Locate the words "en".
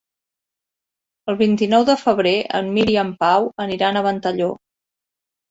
2.61-2.73, 3.03-3.13